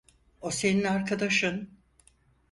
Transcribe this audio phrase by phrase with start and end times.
[0.41, 1.69] O senin arkadaşın.